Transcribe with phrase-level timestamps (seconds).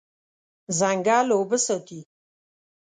[0.77, 1.99] ځنګل اوبه ساتي.